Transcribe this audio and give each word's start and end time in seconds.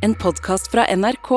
En 0.00 0.14
podkast 0.16 0.70
fra 0.72 0.86
NRK. 0.96 1.28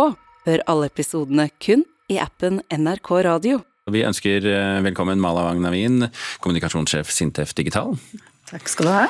Hør 0.47 0.61
alle 0.71 0.87
episodene 0.87 1.49
kun 1.59 1.81
i 2.07 2.15
appen 2.23 2.61
NRK 2.71 3.09
Radio. 3.27 3.57
Vi 3.91 4.05
ønsker 4.07 4.45
eh, 4.47 4.77
velkommen 4.85 5.19
Mala 5.19 5.43
Wang 5.49 5.59
Navin, 5.59 6.05
kommunikasjonssjef 6.39 7.11
Sintef 7.11 7.51
Digital. 7.57 7.91
Takk 8.47 8.71
skal 8.71 8.87
du 8.87 8.91
ha. 8.93 9.01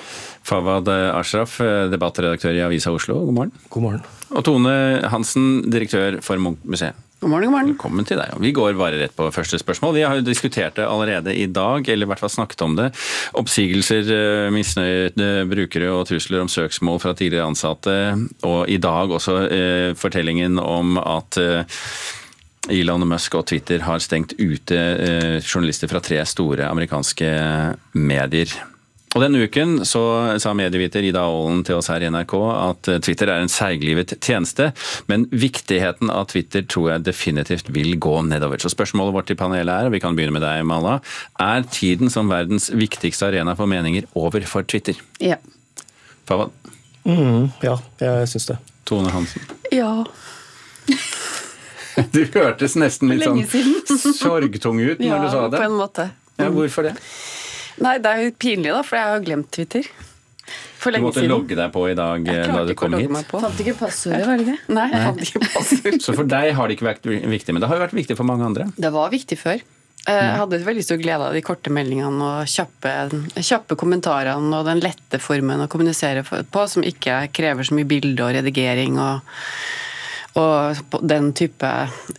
Fawad 0.49 0.89
Ashraf, 0.89 1.59
eh, 1.61 1.85
debattredaktør 1.93 2.57
i 2.57 2.63
Avisa 2.65 2.95
Oslo, 2.97 3.19
god 3.27 3.37
morgen. 3.37 3.53
God 3.69 3.85
morgen. 3.85 4.01
Og 4.33 4.41
Tone 4.49 4.73
Hansen, 5.13 5.67
direktør 5.69 6.17
for 6.25 6.41
Munch-museet. 6.41 6.97
God 7.23 7.31
morgen, 7.31 7.45
god 7.45 7.53
morgen. 7.53 7.69
Velkommen 7.71 8.07
til 8.07 8.17
deg. 8.19 8.31
Vi 8.43 8.49
går 8.51 8.73
bare 8.75 8.97
rett 8.99 9.13
på 9.15 9.29
første 9.31 9.55
spørsmål. 9.55 9.93
Vi 9.95 10.01
har 10.03 10.17
jo 10.17 10.25
diskutert 10.27 10.75
det 10.75 10.83
allerede 10.83 11.31
i 11.31 11.45
dag, 11.47 11.87
eller 11.87 12.03
i 12.03 12.09
hvert 12.09 12.19
fall 12.19 12.33
snakket 12.33 12.63
om 12.65 12.73
det. 12.75 12.89
Oppsigelser, 13.39 14.09
eh, 14.11 14.49
misnøyde 14.51 15.29
brukere 15.47 15.93
og 15.95 16.09
trusler 16.09 16.43
om 16.43 16.51
søksmål 16.51 16.99
fra 16.99 17.13
tidligere 17.15 17.47
ansatte. 17.47 17.95
Og 18.43 18.67
i 18.67 18.75
dag 18.75 19.15
også 19.15 19.37
eh, 19.47 19.93
fortellingen 19.95 20.59
om 20.59 20.99
at 20.99 21.39
eh, 21.39 21.63
Elon 22.75 23.07
Musk 23.07 23.39
og 23.39 23.47
Twitter 23.47 23.87
har 23.87 24.03
stengt 24.03 24.35
ute 24.35 24.75
eh, 24.75 25.39
journalister 25.39 25.87
fra 25.87 26.03
tre 26.03 26.19
store 26.27 26.67
amerikanske 26.67 27.31
medier. 27.95 28.51
Og 29.13 29.21
Denne 29.21 29.43
uken 29.45 29.83
så 29.85 30.01
sa 30.41 30.55
medieviter 30.57 31.05
Ida 31.05 31.21
Aalen 31.21 31.61
til 31.65 31.77
oss 31.77 31.89
her 31.91 32.01
i 32.01 32.09
NRK 32.09 32.33
at 32.49 32.89
eh, 32.89 32.99
Twitter 33.05 33.29
er 33.29 33.43
en 33.43 33.51
seiglivet 33.51 34.15
tjeneste, 34.17 34.71
men 35.11 35.27
viktigheten 35.29 36.09
av 36.13 36.31
Twitter 36.31 36.65
tror 36.65 36.89
jeg 36.95 37.05
definitivt 37.05 37.69
vil 37.75 37.93
gå 38.01 38.15
nedover. 38.25 38.61
Så 38.61 38.73
spørsmålet 38.73 39.13
vårt 39.13 39.29
til 39.29 39.37
panelet 39.39 39.69
er, 39.69 39.89
og 39.89 39.93
vi 39.93 40.01
kan 40.01 40.17
begynne 40.17 40.33
med 40.33 40.45
deg, 40.45 40.65
Mala, 40.65 40.97
er 41.41 41.65
tiden 41.69 42.09
som 42.13 42.31
verdens 42.31 42.71
viktigste 42.73 43.29
arena 43.29 43.53
for 43.59 43.69
meninger 43.69 44.09
over 44.17 44.45
for 44.49 44.65
Twitter? 44.65 44.97
Ja. 45.21 45.37
Fawad? 46.29 46.55
Mm, 47.05 47.51
ja, 47.61 47.77
jeg 48.01 48.31
syns 48.31 48.49
det. 48.49 48.57
Tone 48.89 49.13
Hansen? 49.13 49.45
Ja. 49.71 50.01
Du 51.93 52.23
hørtes 52.33 52.73
nesten 52.73 53.11
litt 53.11 53.21
sånn 53.21 54.15
sorgtung 54.17 54.79
ut 54.81 54.97
når 54.97 55.05
ja, 55.11 55.19
du 55.21 55.27
sa 55.29 55.43
det. 55.45 55.59
Ja, 55.59 55.61
på 55.61 55.67
en 55.67 55.75
måte. 55.77 56.05
Ja, 56.41 56.47
hvorfor 56.49 56.87
det? 56.87 56.95
Nei, 57.81 57.97
det 58.03 58.09
er 58.11 58.23
jo 58.27 58.33
pinlig, 58.37 58.69
da, 58.73 58.81
for 58.85 58.99
jeg 58.99 59.09
har 59.15 59.23
glemt 59.25 59.49
Twitter. 59.55 59.87
For 60.83 60.91
Du 60.91 60.99
måtte 60.99 61.21
siden. 61.21 61.31
logge 61.31 61.55
deg 61.55 61.69
på 61.71 61.85
i 61.89 61.93
dag 61.95 62.25
eh, 62.27 62.47
da 62.51 62.63
du 62.67 62.73
kom 62.75 62.93
hit. 62.99 63.11
Fant 63.31 63.61
ikke 63.63 63.77
passordet, 63.79 64.25
var 64.27 64.37
det 64.41 64.49
det? 64.51 64.57
Nei, 64.75 64.89
jeg 64.91 65.05
fant 65.07 65.21
ikke 65.23 65.41
passord. 65.53 66.01
Så 66.05 66.15
for 66.17 66.27
deg 66.27 66.49
har 66.57 66.67
det 66.67 66.75
ikke 66.77 66.89
vært 66.89 67.07
viktig, 67.07 67.55
men 67.55 67.63
det 67.63 67.69
har 67.71 67.79
jo 67.79 67.85
vært 67.85 67.95
viktig 67.95 68.17
for 68.19 68.27
mange 68.27 68.43
andre. 68.49 68.67
Det 68.75 68.91
var 68.93 69.09
viktig 69.13 69.37
før. 69.39 69.63
Eh, 70.03 70.19
Jeg 70.19 70.35
hadde 70.41 70.59
veldig 70.67 70.83
stor 70.83 70.99
glede 70.99 71.29
av 71.29 71.37
de 71.37 71.41
korte 71.47 71.71
meldingene 71.71 72.27
og 72.27 72.49
kjappe, 72.51 72.91
kjappe 73.39 73.77
kommentarene 73.79 74.59
og 74.59 74.67
den 74.67 74.83
lette 74.83 75.21
formen 75.23 75.63
å 75.63 75.69
kommunisere 75.71 76.25
på, 76.27 76.65
som 76.67 76.83
ikke 76.83 77.21
krever 77.31 77.63
så 77.63 77.77
mye 77.79 77.87
bilde 77.87 78.19
og 78.27 78.35
redigering 78.35 78.99
og, 78.99 79.23
og 80.39 80.97
den 81.05 81.29
type 81.37 81.69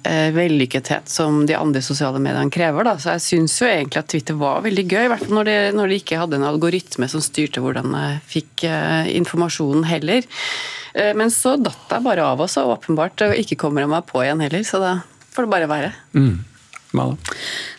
eh, 0.06 0.28
vellykkethet 0.34 1.10
som 1.10 1.42
de 1.48 1.56
andre 1.58 1.82
sosiale 1.82 2.20
mediene 2.22 2.52
krever. 2.54 2.86
Da. 2.86 2.94
Så 3.02 3.16
jeg 3.16 3.24
syns 3.24 3.56
jo 3.58 3.66
egentlig 3.66 4.04
at 4.04 4.10
Twitter 4.12 4.38
var 4.38 4.62
veldig 4.64 4.86
gøy, 4.86 5.02
i 5.02 5.10
hvert 5.10 5.24
fall 5.24 5.34
når 5.40 5.50
de, 5.50 5.56
når 5.74 5.90
de 5.90 5.98
ikke 5.98 6.20
hadde 6.22 6.38
en 6.38 6.46
algoritme 6.46 7.10
som 7.10 7.24
styrte 7.24 7.62
hvordan 7.64 7.90
jeg 7.98 8.22
fikk 8.36 8.66
eh, 8.70 9.10
informasjonen 9.18 9.86
heller. 9.90 10.26
Eh, 10.94 11.10
men 11.18 11.34
så 11.34 11.56
datt 11.58 11.90
jeg 11.90 12.06
bare 12.06 12.30
av 12.30 12.44
også, 12.46 12.68
åpenbart, 12.76 13.26
og 13.26 13.38
ikke 13.42 13.58
kommer 13.64 13.82
jeg 13.82 13.94
meg 13.96 14.06
på 14.10 14.22
igjen 14.22 14.46
heller, 14.46 14.66
så 14.66 14.82
da 14.82 14.96
får 15.34 15.48
det 15.48 15.54
bare 15.56 15.70
være. 15.74 15.94
Mala. 16.94 17.18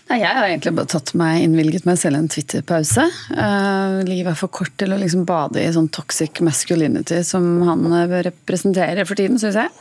Nei, 0.06 0.20
jeg 0.22 0.38
har 0.38 0.46
egentlig 0.46 0.76
bare 0.78 0.90
tatt 0.92 1.16
meg, 1.18 1.40
innvilget 1.42 1.88
meg 1.88 1.96
selv 1.98 2.20
en 2.20 2.28
Twitter-pause. 2.30 3.08
Uh, 3.34 4.04
livet 4.06 4.36
er 4.36 4.38
for 4.38 4.54
kort 4.54 4.76
til 4.78 4.94
å 4.94 5.00
liksom 5.02 5.24
bade 5.26 5.58
i 5.58 5.72
sånn 5.74 5.88
toxic 5.90 6.44
masculinity 6.46 7.24
som 7.26 7.48
han 7.66 7.88
uh, 7.90 8.14
representerer 8.28 9.02
for 9.10 9.18
tiden, 9.18 9.40
syns 9.42 9.58
jeg. 9.58 9.72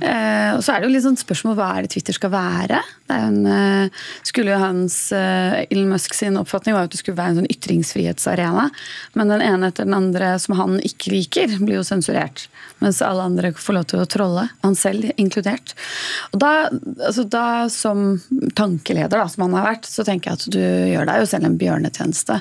Uh, 0.00 0.56
og 0.56 0.62
så 0.64 0.72
er 0.72 0.80
det 0.80 0.88
jo 0.88 0.94
litt 0.94 1.04
sånn 1.04 1.20
spørsmål 1.20 1.58
hva 1.58 1.66
er 1.74 1.84
det 1.84 1.92
Twitter 1.92 2.16
skal 2.16 2.32
være? 2.32 2.80
Det 3.04 3.18
er 3.18 3.26
en, 3.28 3.42
uh, 3.44 4.06
skulle 4.24 4.54
jo 4.54 4.62
hans 4.62 4.96
Elon 5.12 5.92
Musk 5.92 6.16
sin 6.16 6.40
oppfatning 6.40 6.72
var 6.72 6.88
at 6.88 6.96
det 6.96 7.02
skulle 7.02 7.20
være 7.20 7.34
en 7.34 7.42
sånn 7.42 7.52
ytringsfrihetsarena. 7.52 8.70
Men 9.20 9.34
den 9.34 9.44
ene 9.44 9.68
etter 9.68 9.84
den 9.84 9.98
andre 9.98 10.32
som 10.40 10.56
han 10.56 10.80
ikke 10.80 11.12
liker, 11.12 11.52
blir 11.60 11.82
jo 11.82 11.84
sensurert. 11.84 12.46
Mens 12.80 13.04
alle 13.04 13.28
andre 13.28 13.52
får 13.56 13.76
lov 13.76 13.86
til 13.92 14.00
å 14.00 14.08
trolle. 14.08 14.48
Han 14.64 14.74
selv 14.76 15.12
inkludert. 15.20 15.76
Og 16.32 16.40
da, 16.40 16.52
altså 16.96 17.28
da 17.28 17.46
som 17.72 18.16
tankeleder, 18.56 19.20
da, 19.20 19.28
som 19.32 19.46
han 19.46 19.56
har 19.56 19.65
vært, 19.66 19.90
så 19.90 20.04
tenker 20.06 20.32
jeg 20.32 20.40
at 20.40 20.48
du 20.54 20.62
gjør 20.62 21.06
deg 21.10 21.20
jo 21.22 21.28
selv 21.30 21.50
en 21.50 21.60
bjørnetjeneste. 21.60 22.40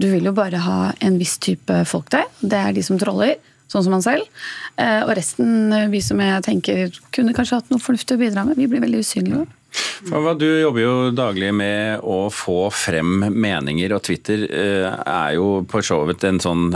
Du 0.00 0.08
vil 0.10 0.26
jo 0.26 0.34
bare 0.34 0.58
ha 0.64 0.78
en 1.06 1.18
viss 1.20 1.36
type 1.38 1.80
folk 1.86 2.10
der. 2.10 2.26
Det 2.42 2.58
er 2.58 2.74
de 2.74 2.82
som 2.82 2.98
troller, 2.98 3.36
sånn 3.70 3.84
som 3.86 3.94
han 3.94 4.02
selv. 4.04 4.30
Eh, 4.76 5.02
Og 5.04 5.14
resten, 5.16 5.72
eh, 5.72 5.88
vi 5.88 6.00
som 6.02 6.18
jeg 6.20 6.42
tenker 6.42 6.90
kunne 7.14 7.34
kanskje 7.34 7.60
hatt 7.60 7.70
noe 7.70 7.82
fornuftig 7.82 8.16
å 8.16 8.22
bidra 8.24 8.44
med, 8.46 8.58
vi 8.58 8.66
blir 8.66 8.82
veldig 8.82 9.04
usynlige. 9.04 9.46
Fawad, 10.06 10.38
Du 10.38 10.46
jobber 10.46 10.80
jo 10.80 11.10
daglig 11.10 11.52
med 11.54 12.00
å 12.02 12.30
få 12.30 12.70
frem 12.70 13.24
meninger, 13.30 13.94
og 13.94 14.02
Twitter 14.02 14.44
eh, 14.46 14.90
er 15.06 15.34
jo 15.34 15.64
på 15.66 15.82
så 15.82 16.04
vidt 16.06 16.24
en 16.24 16.38
sånn 16.38 16.68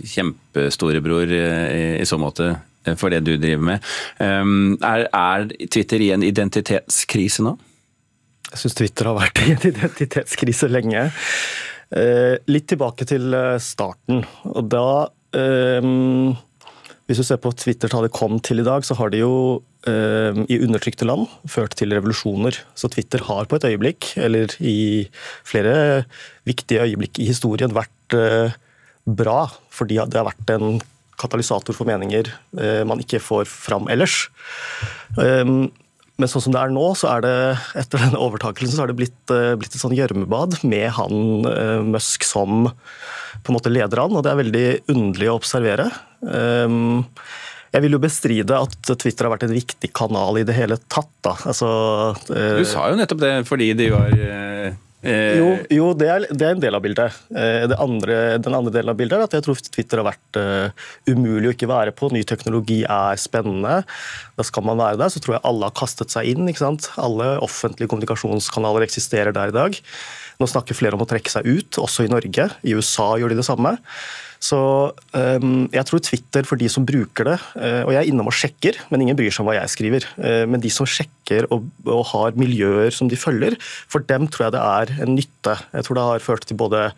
kjempestorebror 0.00 1.32
i, 1.32 2.04
så 2.04 2.16
måte 2.20 2.54
for 2.96 3.10
det 3.10 3.24
du 3.26 3.36
driver 3.36 3.64
med. 3.66 3.80
Er 4.20 5.48
Twitter 5.66 6.00
i 6.00 6.12
en 6.14 6.22
identitetskrise 6.22 7.42
nå? 7.42 7.56
Jeg 8.56 8.62
syns 8.64 8.78
Twitter 8.78 9.10
har 9.10 9.18
vært 9.18 9.40
i 9.44 9.50
en 9.52 9.64
identitetskrise 9.68 10.70
lenge. 10.72 11.10
Eh, 11.92 12.40
litt 12.48 12.64
tilbake 12.72 13.04
til 13.04 13.34
eh, 13.36 13.58
starten. 13.60 14.24
Og 14.48 14.70
da 14.72 15.06
eh, 15.36 15.84
Hvis 17.06 17.20
du 17.20 17.26
ser 17.28 17.38
på 17.42 17.52
Twitter 17.52 17.92
da 17.92 18.00
det 18.06 18.14
kom 18.16 18.40
til 18.40 18.64
i 18.64 18.66
dag, 18.66 18.86
så 18.86 18.96
har 18.98 19.12
det 19.12 19.20
jo 19.22 19.62
i 19.86 20.56
undertrykte 20.58 21.06
land 21.06 21.28
ført 21.46 21.76
til 21.78 21.92
revolusjoner. 21.94 22.56
Så 22.74 22.88
Twitter 22.90 23.22
har 23.28 23.46
på 23.46 23.54
et 23.54 23.66
øyeblikk, 23.68 24.08
eller 24.18 24.50
i 24.58 25.06
flere 25.46 26.02
viktige 26.42 26.82
øyeblikk 26.88 27.20
i 27.22 27.28
historien, 27.28 27.70
vært 27.70 28.16
bra. 29.06 29.36
Fordi 29.70 30.00
det 30.10 30.18
har 30.18 30.26
vært 30.26 30.50
en 30.56 30.80
katalysator 31.22 31.78
for 31.78 31.86
meninger 31.86 32.32
man 32.90 32.98
ikke 32.98 33.22
får 33.22 33.46
fram 33.46 33.86
ellers. 33.94 34.24
Men 36.16 36.30
sånn 36.32 36.46
som 36.46 36.54
det 36.54 36.60
er 36.62 36.72
nå, 36.72 36.84
så 36.96 37.10
er 37.12 37.24
det 37.26 37.34
etter 37.82 38.00
denne 38.00 38.20
overtakelsen 38.24 38.76
så 38.76 38.84
har 38.84 38.92
det 38.92 38.98
blitt, 39.00 39.18
eh, 39.34 39.52
blitt 39.60 39.74
et 39.74 39.82
sånn 39.82 39.96
gjørmebad 39.96 40.62
med 40.64 40.88
han 40.96 41.48
eh, 41.50 41.80
Musk 41.84 42.24
som 42.24 42.70
på 43.44 43.52
en 43.52 43.58
måte 43.58 43.72
leder 43.72 44.00
an, 44.00 44.16
og 44.16 44.24
det 44.24 44.32
er 44.32 44.40
veldig 44.40 44.68
underlig 44.94 45.28
å 45.28 45.36
observere. 45.36 45.90
Um, 46.24 47.04
jeg 47.74 47.84
vil 47.84 47.94
jo 47.98 48.00
bestride 48.00 48.56
at 48.64 48.90
Twitter 48.96 49.26
har 49.26 49.34
vært 49.34 49.44
en 49.46 49.52
viktig 49.52 49.90
kanal 49.94 50.40
i 50.40 50.46
det 50.48 50.56
hele 50.56 50.78
tatt. 50.88 51.12
Da. 51.20 51.36
Altså, 51.52 51.68
eh, 52.32 52.62
Du 52.62 52.66
sa 52.66 52.88
jo 52.88 52.96
nettopp 52.96 53.20
det 53.20 53.34
fordi 53.46 53.68
de 53.76 53.90
var 53.92 54.16
eh, 55.06 55.38
jo, 55.38 55.48
jo 55.72 55.86
det, 55.98 56.08
er, 56.12 56.26
det 56.30 56.46
er 56.46 56.56
en 56.56 56.62
del 56.62 56.76
av 56.76 56.82
bildet. 56.84 57.16
Eh, 57.30 57.64
andre, 57.82 58.18
den 58.42 58.56
andre 58.58 58.74
delen 58.74 58.92
av 58.92 58.98
bildet 58.98 59.18
er 59.18 59.24
at 59.26 59.36
jeg 59.38 59.46
tror 59.46 59.62
Twitter 59.68 60.02
har 60.02 60.08
vært 60.10 60.40
eh, 60.40 60.84
umulig 61.10 61.50
å 61.50 61.54
ikke 61.56 61.70
være 61.70 61.94
på. 61.96 62.10
Ny 62.14 62.24
teknologi 62.28 62.82
er 62.82 63.20
spennende. 63.20 63.80
Da 64.36 64.46
skal 64.46 64.66
man 64.68 64.80
være 64.80 65.00
der. 65.00 65.12
Så 65.12 65.22
tror 65.22 65.38
jeg 65.38 65.44
alle 65.48 65.70
har 65.70 65.78
kastet 65.78 66.14
seg 66.14 66.30
inn. 66.32 66.46
ikke 66.50 66.64
sant? 66.64 66.90
Alle 67.00 67.36
offentlige 67.44 67.90
kommunikasjonskanaler 67.92 68.86
eksisterer 68.86 69.36
der 69.36 69.54
i 69.54 69.56
dag. 69.56 69.80
Nå 70.40 70.50
snakker 70.50 70.76
flere 70.76 70.98
om 70.98 71.04
å 71.06 71.08
trekke 71.08 71.32
seg 71.32 71.48
ut, 71.48 71.78
også 71.80 72.04
i 72.04 72.12
Norge. 72.12 72.50
I 72.66 72.76
USA 72.76 73.14
gjør 73.20 73.32
de 73.32 73.40
det 73.40 73.48
samme. 73.48 73.76
Så 74.42 74.58
um, 74.92 75.66
jeg 75.72 75.88
tror 75.88 76.02
Twitter 76.04 76.46
for 76.48 76.60
de 76.60 76.68
som 76.72 76.86
bruker 76.86 77.30
det, 77.30 77.36
uh, 77.56 77.82
og 77.86 77.92
jeg 77.94 78.00
er 78.02 78.10
innom 78.10 78.30
og 78.30 78.36
sjekker, 78.36 78.78
men 78.92 79.04
ingen 79.04 79.18
bryr 79.18 79.32
seg 79.32 79.44
om 79.44 79.50
hva 79.50 79.56
jeg 79.58 79.72
skriver, 79.72 80.08
uh, 80.20 80.44
men 80.50 80.62
de 80.62 80.72
som 80.72 80.88
sjekker 80.88 81.48
og, 81.54 81.66
og 81.88 82.04
har 82.12 82.38
miljøer 82.38 82.92
som 82.94 83.10
de 83.10 83.18
følger, 83.18 83.56
for 83.90 84.04
dem 84.06 84.28
tror 84.28 84.48
jeg 84.48 84.56
det 84.56 84.66
er 84.66 84.94
en 85.06 85.16
nytte. 85.16 85.56
Jeg 85.72 85.88
tror 85.88 85.98
det 85.98 86.06
har 86.10 86.26
ført 86.26 86.46
til 86.48 86.60
både 86.60 86.88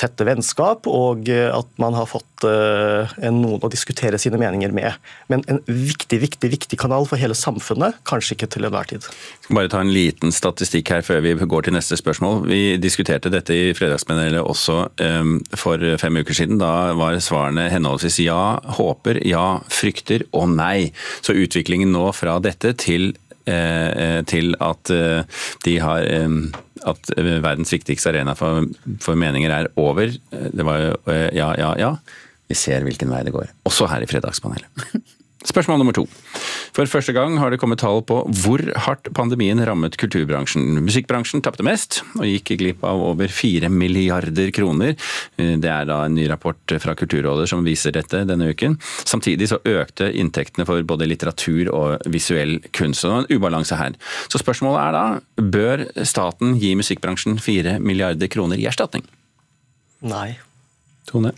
tette 0.00 0.26
vennskap, 0.26 0.88
og 0.90 1.28
uh, 1.30 1.50
at 1.60 1.70
man 1.82 1.96
har 1.98 2.10
fått 2.10 2.30
noen 2.44 3.62
å 3.64 3.70
diskutere 3.72 4.18
sine 4.20 4.36
meninger 4.36 4.72
med. 4.74 4.98
Men 5.32 5.40
en 5.48 5.62
viktig, 5.64 6.18
viktig, 6.20 6.50
viktig 6.52 6.76
kanal 6.76 7.06
for 7.08 7.16
hele 7.16 7.32
samfunnet, 7.38 7.96
kanskje 8.04 8.36
ikke 8.36 8.48
til 8.52 8.66
enhver 8.68 8.90
tid. 8.90 9.06
Jeg 9.06 9.46
skal 9.46 9.58
bare 9.58 9.70
ta 9.72 9.80
en 9.80 9.92
liten 9.94 10.34
statistikk 10.34 10.92
her 10.92 11.04
før 11.06 11.22
vi 11.24 11.32
går 11.38 11.64
til 11.64 11.76
neste 11.76 11.96
spørsmål. 11.96 12.42
Vi 12.50 12.76
diskuterte 12.82 13.32
dette 13.32 13.56
i 13.56 13.72
Fredagspanelet 13.76 14.44
også 14.44 14.76
um, 15.00 15.38
for 15.56 15.80
fem 16.02 16.20
uker 16.20 16.36
siden. 16.36 16.60
Da 16.60 16.92
var 16.98 17.16
svarene 17.24 17.70
henholdsvis 17.72 18.20
ja, 18.26 18.58
håper, 18.76 19.22
ja, 19.24 19.60
frykter 19.72 20.26
og 20.34 20.52
nei. 20.58 20.90
Så 21.24 21.36
utviklingen 21.38 21.94
nå 21.94 22.10
fra 22.16 22.36
dette 22.44 22.74
til, 22.80 23.14
eh, 23.14 23.23
til 23.44 24.54
at 24.64 24.90
eh, 24.94 25.42
de 25.66 25.74
har 25.82 26.06
eh, 26.08 26.36
at 26.84 27.10
verdens 27.16 27.72
viktigste 27.72 28.12
arena 28.12 28.34
for, 28.38 28.68
for 29.00 29.18
meninger 29.18 29.52
er 29.52 29.70
over. 29.80 30.12
Det 30.30 30.66
var 30.66 30.80
jo 30.82 30.94
eh, 31.12 31.28
ja, 31.36 31.52
ja, 31.58 31.72
ja. 31.80 31.92
Vi 32.48 32.56
ser 32.58 32.84
hvilken 32.84 33.12
vei 33.12 33.22
det 33.24 33.32
går. 33.34 33.52
Også 33.64 33.88
her 33.88 34.04
i 34.04 34.08
Fredagspanelet. 34.08 34.68
Spørsmål 35.50 35.80
nummer 35.80 35.96
to. 35.96 36.06
For 36.74 36.90
første 36.90 37.14
gang 37.14 37.36
har 37.38 37.52
det 37.52 37.60
kommet 37.62 37.78
tall 37.78 38.00
på 38.02 38.16
hvor 38.42 38.62
hardt 38.86 39.06
pandemien 39.14 39.60
rammet 39.62 39.94
kulturbransjen. 40.00 40.80
Musikkbransjen 40.82 41.42
tapte 41.44 41.62
mest, 41.66 42.00
og 42.18 42.26
gikk 42.26 42.56
glipp 42.58 42.82
av 42.86 42.98
over 43.12 43.30
fire 43.30 43.70
milliarder 43.70 44.50
kroner. 44.54 44.96
Det 45.38 45.70
er 45.70 45.86
da 45.86 46.00
en 46.04 46.16
ny 46.18 46.26
rapport 46.30 46.74
fra 46.82 46.96
Kulturrådet 46.98 47.46
som 47.52 47.62
viser 47.66 47.94
dette 47.94 48.24
denne 48.26 48.50
uken. 48.50 48.74
Samtidig 49.06 49.52
så 49.52 49.60
økte 49.62 50.10
inntektene 50.10 50.66
for 50.66 50.82
både 50.82 51.06
litteratur 51.06 51.70
og 51.70 52.10
visuell 52.10 52.58
kunst. 52.74 53.04
Så 53.04 53.12
det 53.12 53.14
er 53.14 53.22
en 53.22 53.38
ubalanse 53.38 53.78
her. 53.78 53.94
Så 54.26 54.42
spørsmålet 54.42 54.82
er 54.82 54.98
da, 54.98 55.04
bør 55.54 55.86
staten 56.02 56.58
gi 56.58 56.74
musikkbransjen 56.78 57.38
fire 57.42 57.78
milliarder 57.78 58.30
kroner 58.32 58.58
i 58.58 58.66
erstatning? 58.70 59.06
Nei. 60.02 60.32
Tone? 61.06 61.36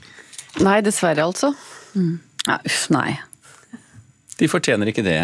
Nei, 0.65 0.81
dessverre 0.81 1.29
altså. 1.29 1.53
Mm. 1.93 2.15
Ja, 2.47 2.63
uff, 2.65 2.87
nei. 2.95 3.11
De 4.37 4.49
fortjener 4.49 4.91
ikke 4.93 5.05
det, 5.07 5.19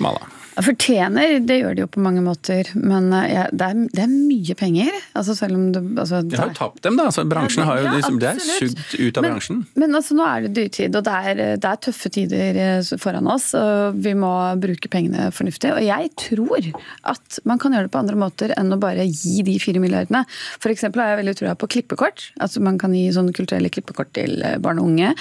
Mala. 0.00 0.41
Fortjener, 0.60 1.38
det 1.40 1.56
gjør 1.62 1.76
de 1.76 1.82
jo 1.86 1.88
på 1.88 2.00
mange 2.04 2.20
måter, 2.20 2.68
men 2.76 3.06
eh, 3.16 3.30
ja, 3.32 3.44
det, 3.48 3.68
er, 3.72 3.78
det, 3.88 4.02
er, 4.04 4.10
mye 4.12 4.56
penger. 4.58 4.90
Altså 5.16 5.36
selv 5.38 5.56
om 5.56 5.70
det, 5.72 5.80
altså, 5.96 6.20
de 6.28 6.36
har 6.36 6.50
jo 6.50 6.56
tapt 6.58 6.82
dem, 6.84 6.98
da. 7.00 7.06
Altså, 7.08 7.24
bransjen 7.28 7.64
har 7.64 7.80
jo 7.80 7.92
liksom, 7.94 8.18
Det 8.20 8.28
er 8.34 8.42
sugd 8.44 8.82
ut 8.98 9.16
av 9.16 9.24
men, 9.24 9.32
bransjen. 9.32 9.62
Men 9.80 9.96
altså, 9.96 10.16
nå 10.18 10.26
er 10.28 10.44
det 10.44 10.52
dyrtid, 10.58 10.98
og 10.98 11.06
det 11.06 11.14
er, 11.30 11.40
det 11.56 11.70
er, 11.70 11.80
tøffe 11.86 12.12
tider 12.12 12.60
eh, 12.66 12.90
foran 13.00 13.30
oss. 13.32 13.48
og 13.56 13.96
Vi 14.04 14.12
må 14.18 14.32
bruke 14.60 14.90
pengene 14.92 15.30
fornuftig. 15.32 15.72
Og 15.72 15.86
jeg 15.86 16.12
tror 16.20 16.68
at 17.14 17.40
man 17.48 17.62
kan 17.62 17.72
gjøre 17.72 17.88
det 17.88 17.94
på 17.96 18.02
andre 18.02 18.20
måter 18.20 18.54
enn 18.58 18.76
å 18.76 18.80
bare 18.82 19.08
gi 19.08 19.40
de 19.46 19.56
fire 19.62 19.80
milliardene. 19.80 20.24
Eksempel 20.72 21.02
har 21.02 21.12
jeg 21.12 21.20
veldig 21.22 21.36
trua 21.36 21.56
på 21.56 21.70
klippekort. 21.78 22.26
Altså 22.44 22.60
Man 22.64 22.78
kan 22.80 22.94
gi 22.96 23.06
sånne 23.12 23.32
kulturelle 23.36 23.72
klippekort 23.72 24.12
til 24.16 24.38
eh, 24.44 24.58
barn 24.60 24.80
og 24.82 24.92
unge. 24.92 25.14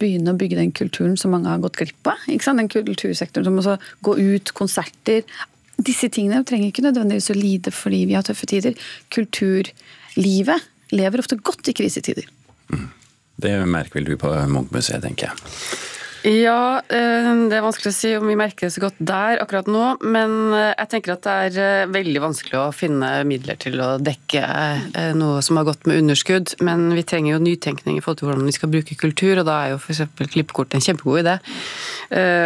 Begynne 0.00 0.34
å 0.34 0.38
bygge 0.38 0.58
den 0.58 0.74
kulturen 0.74 1.16
som 1.20 1.34
mange 1.34 1.50
har 1.50 1.62
gått 1.62 1.78
glipp 1.78 2.10
av. 2.10 2.26
Den 2.26 2.68
kultursektoren 2.70 3.46
som 3.46 3.58
også 3.60 3.78
går 4.06 4.18
ut 4.18 4.39
ut, 4.40 4.54
konserter. 4.56 5.22
Disse 5.80 6.10
tingene 6.12 6.42
trenger 6.48 6.72
ikke 6.72 6.84
nødvendigvis 6.88 7.30
å 7.32 7.38
lide 7.38 7.72
fordi 7.74 8.04
vi 8.08 8.16
har 8.18 8.26
tøffe 8.26 8.48
tider. 8.50 8.76
Kulturlivet 9.12 10.66
lever 10.96 11.22
ofte 11.22 11.38
godt 11.38 11.70
i 11.70 11.76
krisetider. 11.76 12.26
Mm. 12.72 12.88
Det 13.40 13.54
merker 13.64 14.00
vel 14.00 14.10
du 14.10 14.18
på 14.20 14.32
Munchmuseet, 14.52 15.00
tenker 15.04 15.30
jeg. 15.30 15.54
Ja, 16.20 16.82
eh, 16.84 17.28
det 17.48 17.56
er 17.56 17.62
vanskelig 17.64 17.94
å 17.94 17.96
si 17.96 18.10
om 18.18 18.26
vi 18.28 18.36
merker 18.36 18.66
det 18.66 18.74
så 18.74 18.82
godt 18.82 18.98
der 18.98 19.40
akkurat 19.40 19.68
nå. 19.70 19.84
Men 20.04 20.52
eh, 20.52 20.74
jeg 20.74 20.90
tenker 20.92 21.14
at 21.14 21.24
det 21.24 21.36
er 21.46 21.60
eh, 21.64 21.92
veldig 21.92 22.20
vanskelig 22.26 22.58
å 22.60 22.66
finne 22.76 23.08
midler 23.28 23.56
til 23.60 23.80
å 23.80 23.94
dekke 23.96 24.42
noe 25.16 25.40
som 25.44 25.56
har 25.56 25.68
gått 25.70 25.88
med 25.88 26.02
underskudd. 26.02 26.58
Men 26.66 26.90
vi 26.96 27.06
trenger 27.08 27.34
jo 27.34 27.44
nytenkning 27.46 27.96
i 27.96 28.04
forhold 28.04 28.20
til 28.20 28.30
hvordan 28.30 28.50
vi 28.50 28.56
skal 28.56 28.72
bruke 28.72 28.98
kultur, 29.00 29.40
og 29.40 29.48
da 29.48 29.56
er 29.62 29.72
jo 29.72 29.80
f.eks. 29.80 30.04
klippekort 30.20 30.76
en 30.76 30.84
kjempegod 30.84 31.22
idé. 31.22 31.38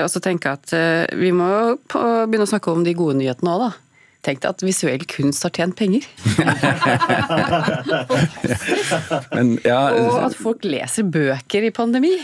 Og 0.05 0.11
så 0.13 0.23
tenker 0.23 0.53
jeg 0.53 0.61
at 0.61 1.17
vi 1.19 1.33
må 1.35 1.49
begynne 1.89 2.47
å 2.47 2.51
snakke 2.51 2.71
om 2.71 2.85
de 2.87 2.95
gode 2.97 3.19
nyhetene 3.19 3.55
òg, 3.57 3.67
da. 3.67 3.84
Tenk 4.25 4.41
deg 4.41 4.55
at 4.55 4.63
visuell 4.65 5.03
kunst 5.09 5.45
har 5.45 5.51
tjent 5.53 5.77
penger. 5.77 6.05
Men, 9.35 9.59
ja, 9.67 9.81
og 10.01 10.17
at 10.23 10.37
folk 10.39 10.65
leser 10.65 11.05
bøker 11.05 11.67
i 11.69 11.71
pandemi. 11.75 12.15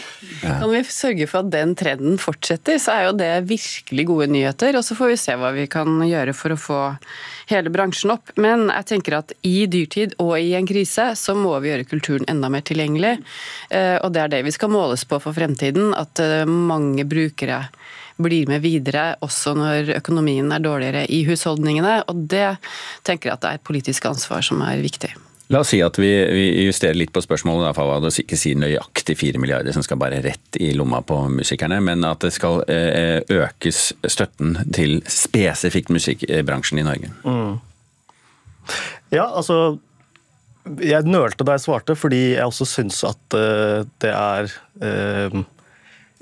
Ja. 0.40 0.56
Kan 0.62 0.72
vi 0.72 0.80
sørge 0.88 1.26
for 1.28 1.44
at 1.44 1.52
den 1.52 1.74
trenden 1.76 2.16
fortsetter, 2.20 2.78
så 2.80 2.94
er 2.94 3.04
jo 3.08 3.12
det 3.20 3.48
virkelig 3.50 4.06
gode 4.08 4.30
nyheter. 4.32 4.78
Og 4.80 4.84
så 4.86 4.96
får 4.96 5.12
vi 5.12 5.18
se 5.20 5.36
hva 5.36 5.52
vi 5.56 5.66
kan 5.70 6.00
gjøre 6.06 6.32
for 6.36 6.56
å 6.56 6.58
få 6.60 6.80
hele 7.50 7.72
bransjen 7.74 8.14
opp. 8.14 8.32
Men 8.40 8.68
jeg 8.70 8.88
tenker 8.94 9.18
at 9.20 9.34
i 9.46 9.66
dyrtid 9.70 10.16
og 10.22 10.36
i 10.38 10.54
en 10.56 10.68
krise 10.68 11.10
så 11.18 11.36
må 11.36 11.56
vi 11.60 11.72
gjøre 11.72 11.88
kulturen 11.90 12.28
enda 12.30 12.50
mer 12.52 12.64
tilgjengelig. 12.66 13.16
Eh, 13.68 13.96
og 14.00 14.14
det 14.14 14.24
er 14.24 14.34
det 14.36 14.44
vi 14.48 14.56
skal 14.56 14.72
måles 14.72 15.04
på 15.04 15.20
for 15.22 15.36
fremtiden. 15.36 15.92
At 15.98 16.22
eh, 16.22 16.48
mange 16.48 17.06
brukere 17.08 17.66
blir 18.22 18.50
med 18.50 18.62
videre 18.64 19.14
også 19.24 19.54
når 19.58 19.94
økonomien 19.98 20.52
er 20.52 20.62
dårligere 20.64 21.06
i 21.10 21.22
husholdningene. 21.28 22.02
Og 22.10 22.28
det 22.30 22.54
tenker 23.06 23.30
jeg 23.30 23.38
at 23.38 23.42
det 23.44 23.50
er 23.50 23.60
et 23.60 23.66
politisk 23.66 24.08
ansvar 24.10 24.44
som 24.46 24.62
er 24.66 24.82
viktig. 24.84 25.12
La 25.50 25.64
oss 25.64 25.72
si 25.72 25.80
at 25.82 25.96
vi, 25.98 26.08
vi 26.30 26.44
justerer 26.62 26.94
litt 26.94 27.10
på 27.10 27.22
spørsmålet, 27.24 27.64
da, 27.66 27.72
Fawad, 27.74 28.04
og 28.06 28.18
ikke 28.22 28.38
si 28.38 28.52
nøyaktig 28.54 29.16
4 29.18 29.40
milliarder 29.42 29.74
som 29.74 29.82
skal 29.82 29.98
bare 29.98 30.20
rett 30.22 30.58
i 30.62 30.70
lomma 30.78 31.00
på 31.02 31.16
musikerne, 31.32 31.80
men 31.82 32.06
at 32.06 32.22
det 32.22 32.30
skal 32.36 32.62
eh, 32.70 33.18
økes 33.34 33.88
støtten 34.06 34.54
til 34.70 35.00
spesifikt 35.10 35.90
musikkbransjen 35.90 36.78
i 36.78 36.86
Norge. 36.86 37.10
Mm. 37.26 37.58
Ja, 39.10 39.26
altså 39.26 39.80
Jeg 40.84 41.08
nølte 41.08 41.42
da 41.42 41.56
jeg 41.56 41.64
svarte, 41.64 41.96
fordi 41.98 42.36
jeg 42.36 42.46
også 42.46 42.68
syns 42.68 43.00
at 43.08 43.34
uh, 43.34 43.82
det 44.04 44.10
er 44.12 44.52
uh, 44.84 45.40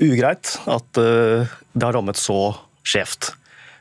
ugreit 0.02 0.54
at 0.70 1.00
uh, 1.00 1.48
det 1.72 1.84
har 1.84 1.96
rammet 1.96 2.20
så 2.20 2.54
skjevt. 2.86 3.32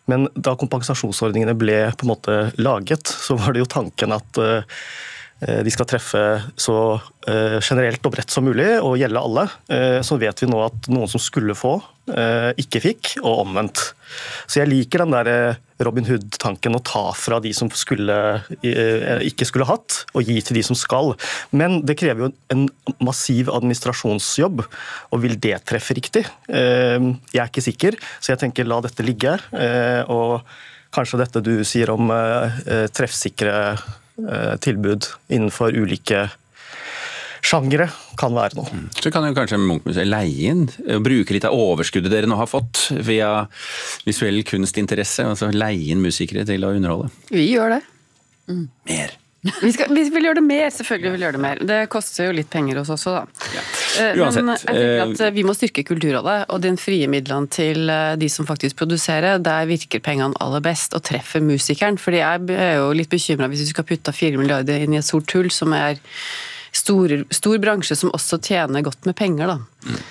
Men 0.08 0.28
da 0.36 0.56
kompensasjonsordningene 0.60 1.56
ble 1.60 1.80
på 1.96 2.08
en 2.08 2.12
måte 2.14 2.38
laget, 2.60 3.08
så 3.08 3.36
var 3.40 3.54
det 3.54 3.66
jo 3.66 3.72
tanken 3.78 4.16
at 4.16 4.42
uh, 4.42 4.80
de 5.38 5.70
skal 5.70 5.86
treffe 5.86 6.22
så 6.58 6.78
uh, 6.98 7.58
generelt 7.62 8.06
og 8.10 8.16
bredt 8.16 8.34
som 8.34 8.48
mulig 8.48 8.72
og 8.80 8.96
gjelde 8.98 9.22
alle. 9.22 9.44
Så 10.02 10.18
vet 10.18 10.42
vi 10.42 10.50
nå 10.50 10.64
at 10.66 10.90
noen 10.90 11.12
som 11.12 11.22
skulle 11.22 11.54
få, 11.58 11.76
ikke 12.58 12.82
fikk, 12.82 13.12
og 13.22 13.44
omvendt. 13.44 13.84
Så 14.48 14.64
jeg 14.64 14.72
liker 14.72 15.04
den 15.04 15.14
der 15.14 15.58
Robin 15.84 16.06
Hood-tanken 16.08 16.76
å 16.78 16.82
ta 16.86 17.04
fra 17.18 17.38
de 17.44 17.52
som 17.54 17.70
skulle, 17.70 18.16
eh, 18.66 19.22
ikke 19.30 19.46
skulle 19.46 19.68
hatt, 19.70 20.06
og 20.14 20.26
gi 20.26 20.40
til 20.42 20.58
de 20.58 20.64
som 20.66 20.78
skal. 20.78 21.14
Men 21.52 21.82
det 21.86 21.98
krever 22.00 22.28
jo 22.28 22.32
en 22.50 22.68
massiv 23.00 23.52
administrasjonsjobb, 23.54 24.66
og 25.12 25.22
vil 25.22 25.38
det 25.38 25.60
treffe 25.66 25.94
riktig? 25.94 26.26
Eh, 26.50 26.98
jeg 27.34 27.42
er 27.42 27.52
ikke 27.52 27.68
sikker, 27.68 28.00
så 28.20 28.34
jeg 28.34 28.40
tenker 28.40 28.66
la 28.66 28.82
dette 28.82 29.06
ligge. 29.06 29.38
Eh, 29.54 30.02
og 30.10 30.42
kanskje 30.92 31.20
dette 31.22 31.44
du 31.44 31.64
sier 31.64 31.92
om 31.92 32.10
treffsikre 32.96 33.78
tilbud 34.64 35.06
innenfor 35.30 35.76
ulike 35.78 36.28
sjangere 37.48 37.88
kan 38.20 38.34
være 38.36 38.58
noe. 38.58 38.72
Mm. 38.74 38.88
Så 38.98 39.12
kan 39.14 39.28
jo 39.28 39.36
kanskje 39.38 39.60
Munchmuseet 39.62 40.10
leie 40.10 40.52
inn, 40.52 40.66
og 40.68 41.06
bruke 41.06 41.36
litt 41.36 41.48
av 41.48 41.56
overskuddet 41.58 42.12
dere 42.14 42.30
nå 42.30 42.40
har 42.40 42.50
fått 42.50 42.88
via 43.08 43.46
visuell 44.08 44.42
kunstinteresse, 44.48 45.28
altså 45.28 45.52
leie 45.54 45.94
inn 45.94 46.04
musikere 46.04 46.48
til 46.48 46.66
å 46.66 46.74
underholde? 46.76 47.12
Vi 47.30 47.48
gjør 47.52 47.78
det. 47.78 47.82
Mm. 48.48 48.68
Mer. 48.90 49.18
Vi, 49.62 49.72
skal, 49.72 49.94
vi, 49.94 50.08
vil 50.12 50.28
gjøre 50.28 50.42
det 50.42 50.48
mer, 50.48 50.70
selvfølgelig 50.74 51.12
vil 51.14 51.20
vi 51.20 51.28
gjøre 51.28 51.38
det 51.38 51.44
mer. 51.44 51.62
Det 51.70 51.82
koster 51.94 52.28
jo 52.28 52.38
litt 52.40 52.50
penger 52.52 52.82
hos 52.82 52.92
oss 52.92 53.06
også, 53.08 53.22
da. 53.22 53.52
Ja. 53.56 53.66
Eh, 53.98 54.20
Uansett. 54.22 54.46
Men 54.46 54.56
jeg 54.56 54.64
tenker 54.64 55.04
at 55.06 55.24
eh, 55.28 55.34
vi 55.36 55.46
må 55.48 55.56
styrke 55.58 55.86
Kulturrådet, 55.88 56.38
og 56.54 56.62
den 56.64 56.80
frie 56.82 57.08
midlene 57.12 57.50
til 57.54 57.90
eh, 57.94 58.16
de 58.20 58.30
som 58.32 58.48
faktisk 58.50 58.80
produserer, 58.80 59.42
der 59.44 59.70
virker 59.70 60.04
pengene 60.04 60.38
aller 60.44 60.64
best 60.66 60.96
og 60.98 61.04
treffer 61.08 61.44
musikeren. 61.44 62.00
Fordi 62.02 62.22
jeg 62.22 62.58
er 62.58 62.78
jo 62.82 62.92
litt 62.98 63.12
bekymra 63.12 63.50
hvis 63.52 63.66
vi 63.66 63.72
skal 63.74 63.88
putte 63.88 64.16
fire 64.16 64.40
milliarder 64.40 64.86
inn 64.86 64.96
i 64.96 65.02
et 65.02 65.08
sort 65.08 65.32
hull 65.36 65.52
som 65.54 65.76
er 65.78 66.02
stor, 66.78 67.14
stor 67.34 67.58
bransje 67.62 67.98
som 67.98 68.14
også 68.16 68.40
tjener 68.44 68.86
godt 68.86 69.08
med 69.08 69.18
penger, 69.18 69.50
da. 69.50 69.58
Mm. 69.88 70.06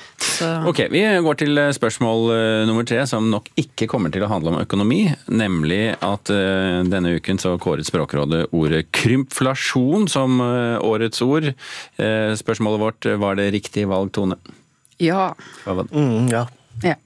Ok, 0.69 0.81
Vi 0.91 1.03
går 1.25 1.39
til 1.41 1.59
eh, 1.61 1.73
spørsmål 1.77 2.31
uh, 2.33 2.67
nummer 2.69 2.87
tre, 2.89 3.03
som 3.09 3.29
nok 3.31 3.49
ikke 3.61 3.89
kommer 3.91 4.13
til 4.13 4.25
å 4.25 4.31
handle 4.31 4.55
om 4.55 4.61
økonomi. 4.63 5.03
Nemlig 5.29 5.97
at 6.05 6.33
uh, 6.33 6.83
denne 6.89 7.17
uken 7.17 7.41
så 7.41 7.55
kåret 7.63 7.89
Språkrådet 7.89 8.47
ordet 8.57 8.87
krympflasjon 8.97 10.09
som 10.11 10.41
årets 10.41 11.23
ord. 11.25 11.53
spørsmålet 11.97 12.81
vårt, 12.81 13.07
var 13.21 13.37
det 13.39 13.51
riktig 13.55 13.87
valg, 13.89 14.11
Tone? 14.17 14.37
Ja. 15.03 15.35
Mm, 15.67 16.29
ja. 16.33 16.47
ja. 16.83 16.97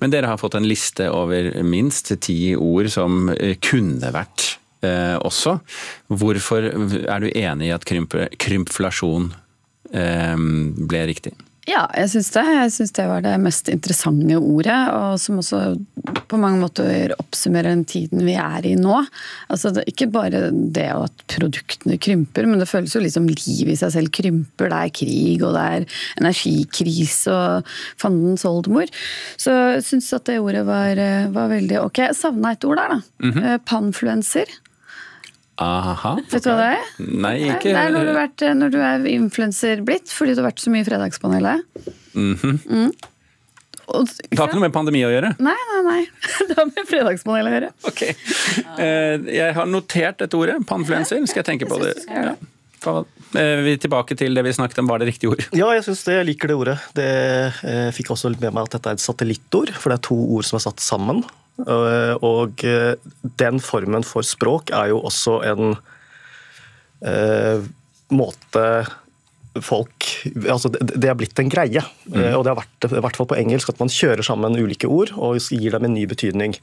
Men 0.00 0.12
dere 0.12 0.30
har 0.30 0.40
fått 0.40 0.56
en 0.58 0.68
liste 0.68 1.08
over 1.10 1.50
minst 1.66 2.12
ti 2.24 2.54
ord 2.54 2.90
som 2.92 3.32
kunne 3.64 4.12
vært 4.14 4.56
eh, 4.84 5.16
også. 5.16 5.58
Hvorfor 6.08 6.68
er 6.68 7.24
du 7.24 7.28
enig 7.32 7.70
i 7.70 7.74
at 7.74 7.86
krymp, 7.88 8.16
krympflasjon 8.42 9.30
eh, 9.92 10.36
ble 10.36 11.04
riktig? 11.12 11.36
Ja, 11.66 11.82
jeg 11.98 12.12
syns 12.12 12.28
det. 12.30 12.42
Jeg 12.46 12.72
syns 12.76 12.92
det 12.94 13.04
var 13.10 13.24
det 13.24 13.32
mest 13.42 13.66
interessante 13.72 14.36
ordet, 14.38 14.76
og 14.94 15.16
som 15.18 15.40
også 15.40 15.60
på 16.30 16.38
mange 16.38 16.60
måter 16.62 17.14
oppsummerer 17.18 17.72
den 17.72 17.82
tiden 17.90 18.22
vi 18.22 18.36
er 18.38 18.68
i 18.70 18.76
nå. 18.78 19.00
Altså, 19.50 19.72
det, 19.74 19.82
ikke 19.90 20.06
bare 20.14 20.44
det 20.52 20.86
at 20.94 21.24
produktene 21.34 21.98
krymper, 21.98 22.46
men 22.46 22.62
det 22.62 22.68
føles 22.70 22.94
jo 22.94 23.02
liksom 23.02 23.26
livet 23.32 23.72
i 23.74 23.78
seg 23.80 23.96
selv 23.96 24.12
krymper. 24.14 24.70
Det 24.70 24.78
er 24.78 24.94
krig, 25.00 25.42
og 25.42 25.56
det 25.58 25.64
er 25.64 25.88
energikrise 26.22 27.34
og 27.34 27.74
fandens 27.98 28.46
oldemor. 28.46 28.92
Så 29.34 29.56
jeg 29.74 29.82
syns 29.88 30.12
at 30.14 30.30
det 30.30 30.38
ordet 30.44 30.62
var, 30.70 31.02
var 31.34 31.50
veldig 31.50 31.82
ok. 31.82 32.04
Jeg 32.04 32.20
savna 32.20 32.54
et 32.54 32.68
ord 32.68 32.78
der, 32.78 32.94
da. 32.94 33.00
Mm 33.26 33.34
-hmm. 33.34 33.58
Panfluenser. 33.66 34.54
Aha, 35.62 36.16
Vet 36.28 36.44
du 36.44 36.50
hva 36.50 36.56
det 36.58 36.70
er? 36.74 36.88
Nei, 37.00 37.34
ikke... 37.48 37.70
Det 37.70 37.80
er 37.80 37.92
når 37.94 38.08
du, 38.08 38.12
vært, 38.16 38.42
når 38.58 38.72
du 38.74 38.80
er 38.84 39.06
influenser 39.08 39.80
blitt, 39.86 40.10
fordi 40.12 40.34
du 40.36 40.42
har 40.42 40.50
vært 40.50 40.60
så 40.60 40.72
mye 40.72 40.84
i 40.84 40.88
Fredagspanelet. 40.88 41.62
Mm 42.12 42.34
-hmm. 42.36 42.58
mm. 42.68 42.90
Og, 43.86 44.08
det 44.08 44.38
har 44.38 44.48
ikke 44.48 44.58
noe 44.58 44.66
med 44.66 44.74
pandemi 44.74 45.04
å 45.06 45.12
gjøre? 45.12 45.32
Nei, 45.38 45.56
nei, 45.70 45.80
nei. 45.86 46.00
Det 46.48 46.56
har 46.58 46.66
med 46.66 46.88
Fredagspanelet 46.90 47.50
å 47.50 47.54
gjøre. 47.54 47.70
Ok. 47.86 48.02
Eh, 48.02 49.14
jeg 49.36 49.54
har 49.56 49.70
notert 49.70 50.18
dette 50.18 50.36
ordet, 50.36 50.58
panfluenser. 50.66 51.22
Skal 51.30 51.44
jeg 51.44 51.48
tenke 51.52 51.70
på 51.70 51.78
det? 51.80 51.94
Ja. 52.10 52.34
Eh, 52.86 53.62
vi 53.64 53.72
er 53.74 53.80
tilbake 53.82 54.16
til 54.18 54.34
det 54.34 54.44
vi 54.46 54.52
snakket 54.52 54.82
om, 54.82 54.90
var 54.90 55.00
det 55.00 55.08
riktige 55.10 55.32
ord? 55.34 55.46
Ja, 55.56 55.70
jeg 55.74 55.86
syns 55.86 56.04
det. 56.06 56.18
Jeg 56.18 56.28
liker 56.32 56.50
det 56.50 56.58
ordet. 56.58 56.76
Det 56.98 57.08
eh, 57.62 57.88
fikk 57.96 58.12
også 58.14 58.34
med 58.34 58.50
meg 58.50 58.66
at 58.66 58.76
dette 58.76 58.92
er 58.92 58.98
et 58.98 59.06
satellittord, 59.06 59.72
for 59.74 59.92
det 59.92 60.00
er 60.00 60.06
to 60.10 60.18
ord 60.36 60.46
som 60.46 60.58
er 60.58 60.66
satt 60.66 60.82
sammen. 60.84 61.22
Uh, 61.56 62.12
og 62.20 62.60
uh, 62.68 62.92
den 63.40 63.62
formen 63.64 64.04
for 64.04 64.26
språk 64.26 64.74
er 64.76 64.90
jo 64.92 65.00
også 65.08 65.38
en 65.48 65.72
eh, 67.00 67.64
måte 68.12 68.64
folk 69.64 70.06
altså 70.52 70.68
det, 70.68 71.08
er 71.08 71.16
blitt 71.16 71.38
en 71.40 71.48
greie. 71.52 71.80
Mm. 72.08 72.36
og 72.36 72.42
det 72.44 72.50
har 72.50 72.58
vært 72.58 72.86
i 72.88 73.00
hvert 73.04 73.16
fall 73.16 73.28
på 73.30 73.38
engelsk 73.40 73.70
at 73.72 73.80
man 73.80 73.92
kjører 73.92 74.24
sammen 74.26 74.58
ulike 74.60 74.88
ord 74.88 75.14
og 75.16 75.38
gir 75.40 75.72
dem 75.72 75.86
en 75.88 75.94
ny 75.96 76.04
betydning. 76.08 76.58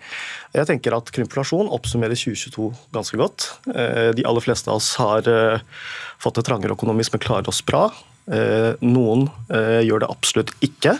Jeg 0.53 0.69
tenker 0.69 0.93
at 0.93 1.09
krympulasjon 1.15 1.71
oppsummerer 1.73 2.17
2022 2.17 2.69
ganske 2.93 3.17
godt. 3.17 3.47
De 3.65 4.25
aller 4.29 4.45
fleste 4.45 4.69
av 4.69 4.77
oss 4.77 4.91
har 5.01 5.25
fått 6.21 6.37
det 6.37 6.45
trangere 6.45 6.77
økonomisk, 6.77 7.15
men 7.15 7.25
klarer 7.25 7.49
oss 7.49 7.63
bra. 7.65 7.87
Noen 8.85 9.25
gjør 9.49 10.05
det 10.05 10.13
absolutt 10.13 10.53
ikke. 10.65 10.99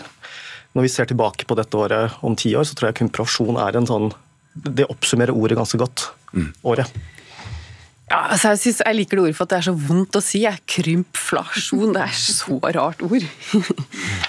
Når 0.74 0.86
vi 0.86 0.92
ser 0.92 1.10
tilbake 1.10 1.46
på 1.46 1.56
dette 1.58 1.78
året 1.78 2.22
om 2.26 2.36
ti 2.38 2.54
år, 2.58 2.66
så 2.66 2.76
tror 2.76 2.90
jeg 2.90 3.00
krympflasjon 3.00 3.60
er 3.62 3.78
en 3.78 3.90
sånn 3.90 4.12
Det 4.54 4.86
oppsummerer 4.90 5.34
ordet 5.34 5.58
ganske 5.58 5.78
godt. 5.78 6.08
Mm. 6.34 6.50
Året. 6.70 6.90
Ja, 8.04 8.18
altså 8.34 8.50
jeg, 8.52 8.60
synes, 8.60 8.80
jeg, 8.84 8.96
liker 8.98 9.16
det 9.16 9.22
ordet 9.22 9.36
for 9.38 9.46
at 9.46 9.52
det 9.54 9.56
er 9.58 9.66
så 9.66 9.72
vondt 9.88 10.16
å 10.18 10.20
si. 10.22 10.42
Krympflasjon, 10.70 11.94
det 11.96 12.02
er 12.04 12.18
så 12.18 12.58
rart 12.76 13.04
ord. 13.06 13.28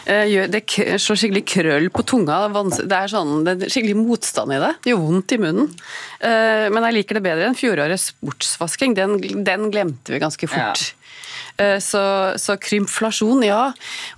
Eh, 0.06 0.46
det 0.54 0.60
slår 1.02 1.18
skikkelig 1.18 1.42
krøll 1.50 1.88
på 1.90 2.04
tunga. 2.06 2.36
Det 2.78 2.94
er, 2.94 3.10
sånn, 3.10 3.40
det 3.42 3.56
er 3.56 3.72
skikkelig 3.74 3.96
motstand 3.98 4.54
i 4.54 4.60
det. 4.62 4.70
Det 4.84 4.92
gjør 4.92 5.00
vondt 5.02 5.34
i 5.34 5.40
munnen. 5.42 5.72
Eh, 6.20 6.68
men 6.70 6.86
jeg 6.86 6.96
liker 7.00 7.18
det 7.18 7.24
bedre 7.26 7.48
enn 7.50 7.58
fjorårets 7.58 8.12
sportsvasking. 8.12 8.94
Den, 8.94 9.18
den, 9.48 9.66
glemte 9.74 10.14
vi 10.14 10.22
ganske 10.22 10.50
fort. 10.52 10.84
Ja. 10.86 11.05
Eh, 11.62 11.80
så, 11.80 12.04
så, 12.42 12.58
krympflasjon, 12.60 13.44
ja. 13.48 13.70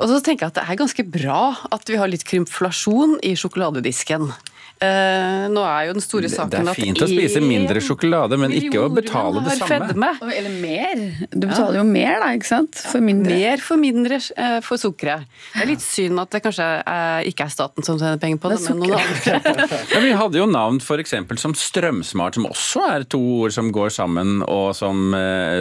Og 0.01 0.09
så 0.09 0.21
tenker 0.25 0.47
jeg 0.47 0.53
at 0.53 0.59
det 0.59 0.65
er 0.65 0.79
ganske 0.79 1.05
bra 1.13 1.41
at 1.75 1.89
vi 1.89 1.99
har 2.01 2.09
litt 2.09 2.25
krympflasjon 2.27 3.19
i 3.25 3.35
sjokoladedisken. 3.37 4.31
Uh, 4.77 5.47
nå 5.49 5.63
er 5.65 5.87
jo 5.87 5.93
den 5.95 6.03
store 6.05 6.29
saken 6.29 6.67
at 6.69 6.75
Det 6.77 6.83
er 6.83 6.85
fint 6.85 6.99
å 7.01 7.07
spise 7.09 7.41
mindre 7.41 7.81
sjokolade, 7.81 8.37
men 8.37 8.51
ikke 8.53 8.83
å 8.83 8.89
betale 8.93 9.41
det 9.47 9.55
samme. 9.57 9.87
Fedme. 9.89 10.09
Eller 10.29 10.53
mer. 10.53 11.01
Du 11.31 11.47
betaler 11.47 11.79
ja. 11.79 11.81
jo 11.81 11.85
mer, 11.89 12.19
da, 12.21 12.27
ikke 12.37 12.49
sant? 12.51 12.77
For 12.91 13.01
mindre. 13.01 13.33
Mer 13.33 13.63
for 13.65 13.81
mindre 13.81 14.19
uh, 14.21 14.59
for 14.65 14.77
sukkeret. 14.77 15.25
Det 15.55 15.65
er 15.65 15.71
litt 15.71 15.81
synd 15.81 16.21
at 16.21 16.37
det 16.37 16.43
kanskje 16.45 16.69
uh, 16.85 17.25
ikke 17.25 17.47
er 17.47 17.55
staten 17.55 17.89
som 17.89 17.97
tjener 17.97 18.21
penger 18.21 18.43
på 18.43 18.53
det, 18.53 18.61
det 18.61 18.77
men 18.77 18.83
noen 18.83 19.01
andre. 19.01 19.81
ja, 19.95 20.03
vi 20.05 20.13
hadde 20.21 20.41
jo 20.43 20.47
navn 20.53 20.77
f.eks. 20.83 21.17
som 21.41 21.57
Strømsmart, 21.57 22.37
som 22.37 22.49
også 22.53 22.85
er 22.93 23.09
to 23.09 23.23
ord 23.41 23.57
som 23.57 23.73
går 23.73 23.93
sammen, 23.97 24.43
og 24.45 24.75
som, 24.77 25.09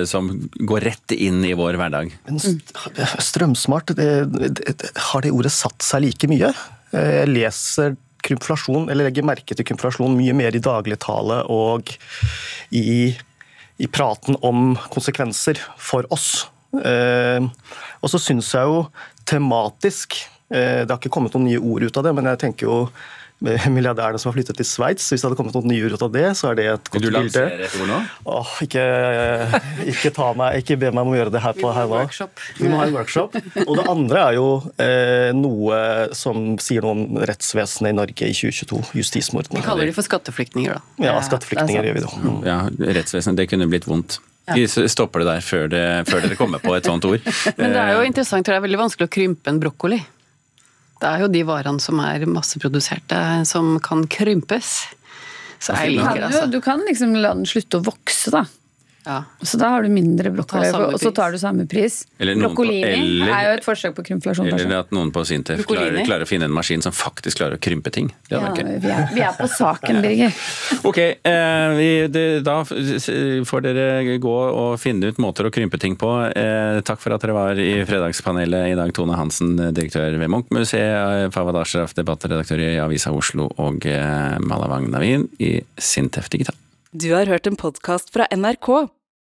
som 0.09 0.29
går 0.61 0.91
rett 0.91 1.17
inn 1.17 1.41
i 1.47 1.57
vår 1.57 1.81
hverdag. 1.81 2.13
Men 2.29 2.41
strømsmart, 3.25 3.97
det, 3.97 4.11
det, 4.61 4.97
har 5.09 5.25
det 5.25 5.33
ordet 5.33 5.57
satt 5.57 5.81
seg 5.87 6.05
like 6.05 6.29
mye? 6.29 6.53
Jeg 6.93 7.31
leser 7.33 7.97
krympflasjon, 8.27 8.91
eller 8.91 9.09
legger 9.09 9.27
merke 9.27 9.57
til 9.57 9.67
krymflasjon 9.67 10.17
mye 10.19 10.35
mer 10.37 10.57
i 10.57 10.63
dagligtale 10.63 11.43
og 11.53 11.93
i, 12.75 13.15
i 13.79 13.89
praten 13.89 14.39
om 14.47 14.75
konsekvenser 14.93 15.61
for 15.79 16.09
oss. 16.15 16.47
Eh, 16.77 17.43
og 18.03 18.13
så 18.13 18.21
syns 18.21 18.53
jeg 18.53 18.69
jo 18.69 18.83
tematisk 19.27 20.19
eh, 20.51 20.83
Det 20.85 20.91
har 20.91 20.99
ikke 20.99 21.13
kommet 21.15 21.33
noen 21.33 21.47
nye 21.49 21.63
ord 21.63 21.87
ut 21.87 21.97
av 21.97 22.05
det, 22.05 22.13
men 22.19 22.29
jeg 22.33 22.43
tenker 22.43 22.69
jo 22.69 22.81
milliardærene 23.45 24.19
som 24.19 24.31
har 24.31 24.37
flyttet 24.39 24.57
til 24.57 24.67
Sveits. 24.67 25.11
Hvis 25.13 25.21
det 25.21 25.29
hadde 25.29 25.37
kommet 25.39 25.57
noen 25.57 25.69
nye 25.69 25.91
ut 25.93 26.03
av 26.03 26.13
det, 26.15 26.25
så 26.39 26.51
er 26.51 26.59
det 26.59 26.67
et 26.73 26.89
godt 26.89 27.05
bilde. 27.05 27.07
Vil 27.07 27.13
du 27.13 27.19
lansere 27.19 27.67
et 27.67 27.75
ord 27.77 27.91
nå? 27.91 27.99
Åh, 28.33 28.53
ikke, 28.65 28.85
ikke, 29.93 30.13
ta 30.17 30.31
meg, 30.39 30.61
ikke 30.63 30.79
be 30.81 30.93
meg 30.97 31.05
om 31.05 31.13
å 31.13 31.19
gjøre 31.19 31.35
det 31.35 31.43
her 31.45 31.59
på 31.59 31.73
her 31.77 31.91
nå. 31.91 32.29
Vi 32.57 32.71
må 32.73 32.81
ha 32.81 32.87
en 32.89 32.97
workshop. 32.97 33.37
Og 33.67 33.75
det 33.77 33.87
andre 33.93 34.23
er 34.23 34.39
jo 34.39 34.47
eh, 34.83 35.33
noe 35.37 35.81
som 36.17 36.57
sier 36.63 36.87
noe 36.87 36.97
om 36.97 37.21
rettsvesenet 37.29 37.93
i 37.93 37.99
Norge 37.99 38.31
i 38.31 38.37
2022. 38.37 38.81
Justismordene. 39.03 39.61
Vi 39.61 39.67
kaller 39.69 39.91
de 39.91 39.97
for 39.97 40.07
skatteflyktninger, 40.07 40.79
da. 40.79 41.11
Ja, 41.11 41.19
skatteflyktninger 41.27 41.91
gjør 41.91 42.01
vi. 42.01 42.07
Mm. 42.25 42.41
Ja, 42.47 42.59
rettsvesenet, 43.01 43.43
det 43.43 43.51
kunne 43.53 43.69
blitt 43.69 43.89
vondt. 43.91 44.21
Vi 44.55 44.67
stopper 44.71 45.25
det 45.25 45.29
der 45.29 45.43
før, 45.43 45.65
det, 45.71 45.87
før 46.07 46.23
dere 46.23 46.37
kommer 46.39 46.63
på 46.63 46.75
et 46.77 46.87
sånt 46.87 47.05
ord. 47.09 47.25
Men 47.59 47.75
det 47.75 47.81
er 47.83 47.97
jo 47.97 48.05
interessant, 48.07 48.47
for 48.47 48.55
det 48.55 48.61
er 48.61 48.69
veldig 48.69 48.85
vanskelig 48.85 49.09
å 49.09 49.13
krympe 49.19 49.51
en 49.51 49.59
brokkoli. 49.63 49.99
Det 50.97 51.09
er 51.09 51.25
jo 51.25 51.33
de 51.33 51.43
varene 51.45 51.83
som 51.83 52.01
er 52.01 52.25
masseproduserte, 52.31 53.19
som 53.49 53.77
kan 53.85 54.07
krympes. 54.09 54.79
Så 55.61 55.77
jeg 55.77 55.97
liker 55.97 56.21
det. 56.21 56.29
Altså. 56.31 56.47
Du 56.53 56.61
kan 56.65 56.83
liksom 56.87 57.15
la 57.21 57.35
den 57.37 57.49
slutte 57.49 57.81
å 57.81 57.85
vokse, 57.85 58.33
da. 58.33 58.45
Ja. 59.07 59.21
Så 59.43 59.59
da 59.61 59.69
har 59.71 59.85
du 59.87 59.91
mindre 59.93 60.33
brokkoli, 60.35 60.67
og 60.75 60.99
så 60.99 61.13
tar 61.15 61.31
du 61.31 61.39
samme 61.39 61.67
pris. 61.71 62.01
Brokkolini 62.19 63.21
er 63.31 63.45
jo 63.47 63.53
et 63.55 63.67
forsøk 63.67 63.95
på 63.95 64.03
krympflasjon. 64.09 64.49
Eller 64.51 64.81
at 64.81 64.91
noen 64.95 65.13
på 65.15 65.23
Sintef 65.29 65.63
klarer, 65.69 66.01
klarer, 66.03 66.27
å 66.27 66.29
finne 66.29 66.49
en 66.49 66.55
maskin 66.55 66.83
som 66.83 66.95
faktisk 66.95 67.39
klarer 67.39 67.61
å 67.61 67.63
krympe 67.63 67.93
ting. 67.95 68.11
Ja, 68.33 68.41
vi, 68.51 68.65
er, 68.65 69.07
vi, 69.15 69.23
er, 69.23 69.37
på 69.39 69.47
saken, 69.53 70.01
Birger. 70.05 70.35
ok, 70.83 70.99
eh, 70.99 71.69
vi, 71.79 71.89
det, 72.11 72.25
da 72.47 72.59
får 72.67 73.67
dere 73.69 74.19
gå 74.23 74.35
og 74.35 74.75
finne 74.83 75.13
ut 75.13 75.23
måter 75.23 75.47
å 75.47 75.55
krympe 75.55 75.79
ting 75.83 75.95
på. 76.01 76.11
Eh, 76.27 76.83
takk 76.87 77.03
for 77.03 77.15
at 77.15 77.23
dere 77.23 77.39
var 77.39 77.63
i 77.63 77.71
Fredagspanelet 77.87 78.73
i 78.73 78.77
dag, 78.79 78.91
Tone 78.97 79.19
Hansen, 79.19 79.55
direktør 79.71 80.19
ved 80.19 80.35
Munch-museet, 80.35 81.31
Fawad 81.37 81.63
Ashraf, 81.63 81.95
debattredaktør 81.95 82.67
i 82.67 82.75
Avisa 82.83 83.15
Oslo, 83.15 83.53
og 83.63 83.87
eh, 83.87 84.37
Malavang 84.43 84.91
Navin 84.91 85.31
i 85.39 85.55
Sintef 85.79 86.33
Digital. 86.35 86.59
Du 86.97 87.11
har 87.13 87.29
hørt 87.29 87.47
en 87.47 87.59
podkast 87.61 88.09
fra 88.15 88.25
NRK. 88.33 88.89